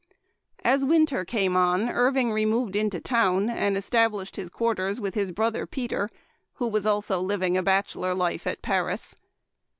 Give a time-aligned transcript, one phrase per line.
[0.63, 5.67] As winter came on Irving removed into town and established his quarters with his brother
[5.67, 6.09] Peter,
[6.53, 9.15] who was also living a bachelor life at Paris.